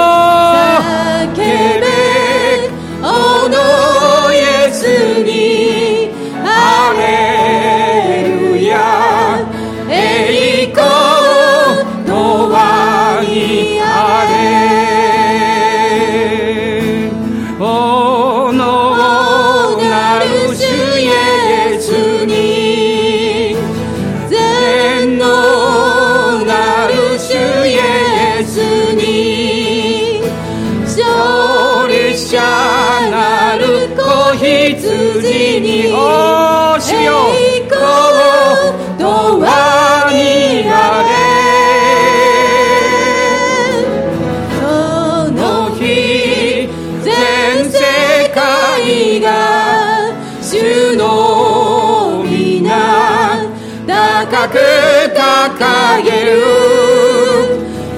[55.48, 56.44] 掲げる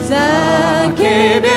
[0.07, 1.49] 叫べ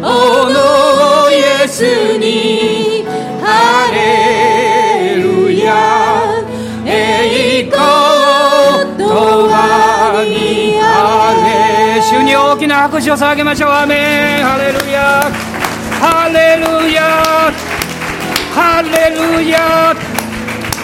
[0.00, 3.04] おのイエスに
[3.42, 6.44] ハレルヤ
[6.86, 7.76] 栄光
[8.96, 9.02] と
[9.48, 11.34] わにあ
[11.96, 15.24] れ主に大きな拍手を捧げましょうアメンハレルヤ
[16.00, 17.52] ハレルヤ
[18.54, 19.92] ハレルヤ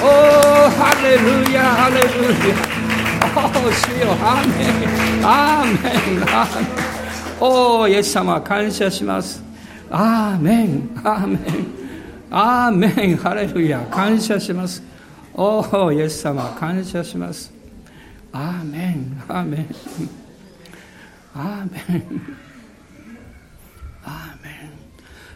[0.03, 0.11] おお
[0.71, 2.74] ハレルヤハレルヤ
[3.35, 3.41] 主
[3.99, 4.55] よアーメ
[5.21, 6.67] ンアーメンアーメン
[7.41, 9.43] おおイエス様感謝します。
[9.91, 11.41] アーメンアーメン
[12.31, 14.81] アーメンハレルヤ感謝します。
[15.35, 17.53] おおイエス様感謝します。
[18.33, 19.67] アーメンアーメン
[21.35, 22.37] アーメン
[24.05, 24.71] アーメン。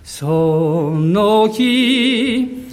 [0.05, 2.64] その日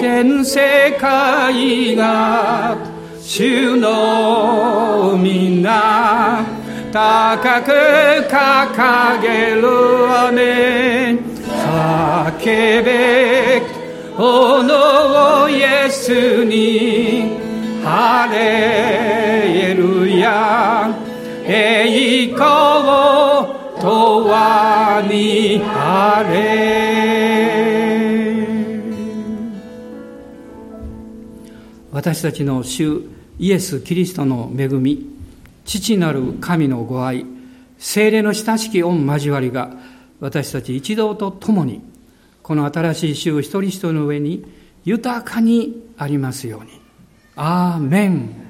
[0.00, 2.95] 全世界が
[3.28, 6.46] 主の皆
[6.92, 7.72] 高く
[8.30, 9.66] 掲げる
[10.28, 11.18] 雨
[12.38, 13.62] 叫べ
[14.16, 17.36] おのイエスに
[17.82, 20.88] ハレルヤ
[21.44, 22.36] 栄光
[23.82, 26.76] とはにあれ
[31.90, 35.06] 私たちの主イエス・キリストの恵み
[35.64, 37.26] 父なる神のご愛
[37.78, 39.72] 精霊の親しき御交わりが
[40.20, 41.82] 私たち一同と共に
[42.42, 44.44] この新しい週一人一人の上に
[44.84, 46.80] 豊かにありますように。
[47.34, 48.45] アーメン